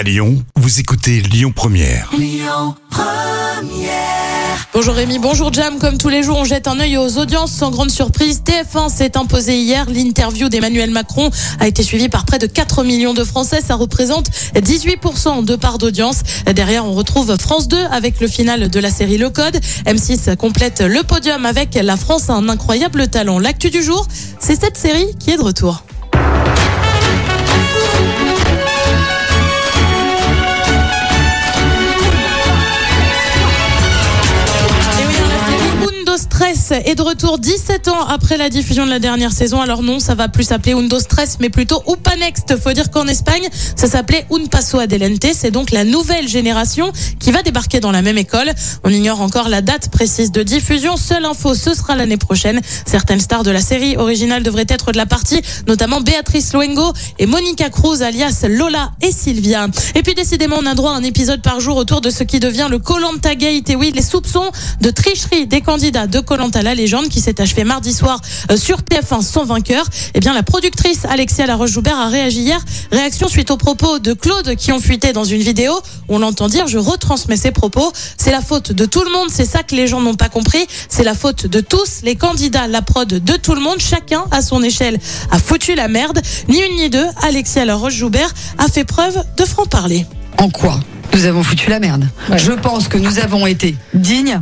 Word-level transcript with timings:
À 0.00 0.02
Lyon, 0.02 0.42
vous 0.56 0.80
écoutez 0.80 1.20
Lyon 1.20 1.52
Première. 1.54 2.10
Bonjour 4.72 4.94
Rémi, 4.94 5.18
bonjour 5.18 5.52
Jam. 5.52 5.78
Comme 5.78 5.98
tous 5.98 6.08
les 6.08 6.22
jours, 6.22 6.38
on 6.38 6.44
jette 6.44 6.68
un 6.68 6.80
œil 6.80 6.96
aux 6.96 7.18
audiences 7.18 7.52
sans 7.52 7.70
grande 7.70 7.90
surprise. 7.90 8.40
TF1 8.42 8.88
s'est 8.88 9.18
imposé 9.18 9.58
hier. 9.58 9.84
L'interview 9.90 10.48
d'Emmanuel 10.48 10.90
Macron 10.90 11.28
a 11.58 11.68
été 11.68 11.82
suivie 11.82 12.08
par 12.08 12.24
près 12.24 12.38
de 12.38 12.46
4 12.46 12.82
millions 12.82 13.12
de 13.12 13.24
Français. 13.24 13.60
Ça 13.60 13.74
représente 13.74 14.30
18% 14.54 15.44
de 15.44 15.54
part 15.54 15.76
d'audience. 15.76 16.22
Derrière, 16.50 16.86
on 16.86 16.92
retrouve 16.92 17.36
France 17.38 17.68
2 17.68 17.76
avec 17.90 18.20
le 18.20 18.28
final 18.28 18.70
de 18.70 18.80
la 18.80 18.88
série 18.88 19.18
Le 19.18 19.28
Code. 19.28 19.60
M6 19.84 20.34
complète 20.36 20.80
le 20.80 21.02
podium 21.02 21.44
avec 21.44 21.74
La 21.74 21.98
France 21.98 22.30
a 22.30 22.32
un 22.32 22.48
incroyable 22.48 23.08
talent. 23.08 23.38
L'actu 23.38 23.68
du 23.68 23.82
jour, 23.82 24.08
c'est 24.38 24.58
cette 24.58 24.78
série 24.78 25.14
qui 25.18 25.30
est 25.30 25.36
de 25.36 25.42
retour. 25.42 25.84
Stress 36.54 36.82
est 36.84 36.96
de 36.96 37.02
retour 37.02 37.38
17 37.38 37.86
ans 37.88 38.06
après 38.08 38.36
la 38.36 38.48
diffusion 38.48 38.84
de 38.84 38.90
la 38.90 38.98
dernière 38.98 39.30
saison. 39.30 39.60
Alors 39.60 39.82
non, 39.82 40.00
ça 40.00 40.16
va 40.16 40.28
plus 40.28 40.44
s'appeler 40.44 40.72
Undo 40.72 40.98
Stress, 40.98 41.36
mais 41.40 41.48
plutôt 41.48 41.80
Upa 41.88 42.16
Next. 42.16 42.56
Faut 42.58 42.72
dire 42.72 42.90
qu'en 42.90 43.06
Espagne, 43.06 43.46
ça 43.76 43.86
s'appelait 43.86 44.26
Un 44.32 44.46
Paso 44.46 44.80
Adelante. 44.80 45.26
C'est 45.32 45.52
donc 45.52 45.70
la 45.70 45.84
nouvelle 45.84 46.26
génération 46.26 46.92
qui 47.20 47.30
va 47.30 47.42
débarquer 47.42 47.78
dans 47.78 47.92
la 47.92 48.02
même 48.02 48.18
école. 48.18 48.50
On 48.82 48.90
ignore 48.90 49.20
encore 49.20 49.48
la 49.48 49.60
date 49.60 49.90
précise 49.90 50.32
de 50.32 50.42
diffusion. 50.42 50.96
Seule 50.96 51.24
info, 51.24 51.54
ce 51.54 51.72
sera 51.72 51.94
l'année 51.94 52.16
prochaine. 52.16 52.60
Certaines 52.84 53.20
stars 53.20 53.44
de 53.44 53.52
la 53.52 53.60
série 53.60 53.96
originale 53.96 54.42
devraient 54.42 54.66
être 54.68 54.90
de 54.90 54.96
la 54.96 55.06
partie, 55.06 55.40
notamment 55.68 56.00
Béatrice 56.00 56.52
Luengo 56.52 56.92
et 57.20 57.26
Monica 57.26 57.70
Cruz, 57.70 58.02
alias 58.02 58.44
Lola 58.48 58.90
et 59.02 59.12
Sylvia. 59.12 59.68
Et 59.94 60.02
puis 60.02 60.14
décidément, 60.14 60.56
on 60.60 60.66
a 60.66 60.74
droit 60.74 60.92
à 60.92 60.96
un 60.96 61.04
épisode 61.04 61.42
par 61.42 61.60
jour 61.60 61.76
autour 61.76 62.00
de 62.00 62.10
ce 62.10 62.24
qui 62.24 62.40
devient 62.40 62.66
le 62.68 62.78
Colanta 62.80 63.36
Gate. 63.36 63.70
Et 63.70 63.76
oui, 63.76 63.92
les 63.94 64.02
soupçons 64.02 64.50
de 64.80 64.90
tricherie 64.90 65.46
des 65.46 65.60
candidats 65.60 66.08
de 66.08 66.18
Colanta 66.18 66.39
la 66.62 66.74
légende 66.74 67.08
qui 67.08 67.20
s'est 67.20 67.40
achevé 67.40 67.64
mardi 67.64 67.92
soir 67.92 68.20
euh, 68.50 68.56
sur 68.56 68.78
TF1 68.78 69.22
sans 69.22 69.44
vainqueur. 69.44 69.84
Eh 70.14 70.20
bien, 70.20 70.32
la 70.32 70.42
productrice 70.42 71.04
Alexia 71.04 71.46
Laroche-Joubert 71.46 71.98
a 71.98 72.08
réagi 72.08 72.40
hier. 72.40 72.60
Réaction 72.90 73.28
suite 73.28 73.50
aux 73.50 73.56
propos 73.56 73.98
de 73.98 74.14
Claude 74.14 74.54
qui 74.56 74.72
ont 74.72 74.80
fuité 74.80 75.12
dans 75.12 75.24
une 75.24 75.42
vidéo. 75.42 75.78
On 76.08 76.18
l'entend 76.18 76.48
dire, 76.48 76.66
je 76.66 76.78
retransmets 76.78 77.36
ses 77.36 77.50
propos. 77.50 77.92
C'est 78.16 78.30
la 78.30 78.40
faute 78.40 78.72
de 78.72 78.86
tout 78.86 79.04
le 79.04 79.10
monde. 79.10 79.28
C'est 79.30 79.44
ça 79.44 79.62
que 79.62 79.74
les 79.74 79.86
gens 79.86 80.00
n'ont 80.00 80.14
pas 80.14 80.28
compris. 80.30 80.66
C'est 80.88 81.04
la 81.04 81.14
faute 81.14 81.46
de 81.46 81.60
tous. 81.60 82.00
Les 82.02 82.16
candidats, 82.16 82.66
la 82.66 82.80
prod 82.80 83.06
de 83.08 83.36
tout 83.36 83.54
le 83.54 83.60
monde. 83.60 83.78
Chacun 83.78 84.24
à 84.30 84.40
son 84.40 84.62
échelle 84.62 84.98
a 85.30 85.38
foutu 85.38 85.74
la 85.74 85.88
merde. 85.88 86.20
Ni 86.48 86.58
une 86.58 86.76
ni 86.76 86.88
deux. 86.90 87.06
Alexia 87.22 87.64
Laroche-Joubert 87.66 88.32
a 88.56 88.68
fait 88.68 88.84
preuve 88.84 89.22
de 89.36 89.44
franc-parler. 89.44 90.06
En 90.38 90.48
quoi 90.48 90.80
nous 91.12 91.26
avons 91.26 91.42
foutu 91.42 91.68
la 91.68 91.80
merde? 91.80 92.08
Je 92.36 92.52
pense 92.52 92.86
que 92.86 92.96
nous 92.96 93.18
avons 93.18 93.46
été 93.46 93.74
dignes 93.94 94.40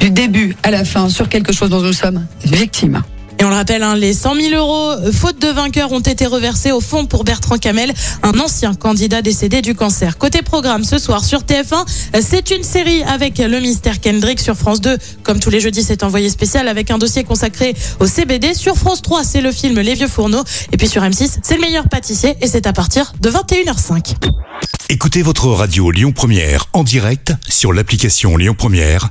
du 0.00 0.10
début 0.10 0.56
à 0.62 0.70
la 0.70 0.84
fin 0.84 1.08
sur 1.08 1.28
quelque 1.28 1.52
chose 1.52 1.70
dont 1.70 1.82
nous 1.82 1.92
sommes 1.92 2.26
victimes. 2.44 3.02
Et 3.40 3.44
on 3.44 3.50
le 3.50 3.54
rappelle, 3.54 3.84
hein, 3.84 3.94
les 3.94 4.14
100 4.14 4.34
000 4.34 4.54
euros 4.56 4.90
euh, 4.90 5.12
faute 5.12 5.40
de 5.40 5.46
vainqueur 5.46 5.92
ont 5.92 6.00
été 6.00 6.26
reversés 6.26 6.72
au 6.72 6.80
fond 6.80 7.06
pour 7.06 7.22
Bertrand 7.22 7.56
Camel, 7.56 7.94
un 8.24 8.36
ancien 8.40 8.74
candidat 8.74 9.22
décédé 9.22 9.62
du 9.62 9.76
cancer. 9.76 10.18
Côté 10.18 10.42
programme, 10.42 10.82
ce 10.82 10.98
soir 10.98 11.24
sur 11.24 11.42
TF1, 11.42 11.86
euh, 12.16 12.20
c'est 12.20 12.50
une 12.50 12.64
série 12.64 13.04
avec 13.04 13.38
le 13.38 13.60
mystère 13.60 14.00
Kendrick 14.00 14.40
sur 14.40 14.56
France 14.56 14.80
2. 14.80 14.98
Comme 15.22 15.38
tous 15.38 15.50
les 15.50 15.60
jeudis, 15.60 15.84
c'est 15.84 16.02
envoyé 16.02 16.30
spécial 16.30 16.66
avec 16.66 16.90
un 16.90 16.98
dossier 16.98 17.22
consacré 17.22 17.76
au 18.00 18.06
CBD. 18.06 18.54
Sur 18.54 18.74
France 18.74 19.02
3, 19.02 19.22
c'est 19.22 19.40
le 19.40 19.52
film 19.52 19.78
Les 19.78 19.94
Vieux 19.94 20.08
Fourneaux. 20.08 20.42
Et 20.72 20.76
puis 20.76 20.88
sur 20.88 21.02
M6, 21.02 21.38
c'est 21.40 21.54
le 21.54 21.60
meilleur 21.60 21.88
pâtissier 21.88 22.36
et 22.40 22.48
c'est 22.48 22.66
à 22.66 22.72
partir 22.72 23.12
de 23.20 23.30
21h05. 23.30 24.16
Écoutez 24.88 25.22
votre 25.22 25.46
radio 25.48 25.92
Lyon 25.92 26.10
Première 26.10 26.66
en 26.72 26.82
direct 26.82 27.34
sur 27.48 27.72
l'application 27.72 28.36
Lyon 28.36 28.54
Première, 28.58 29.10